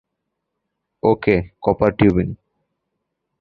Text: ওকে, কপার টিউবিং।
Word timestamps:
ওকে, 1.03 1.35
কপার 1.61 1.91
টিউবিং। 1.91 2.27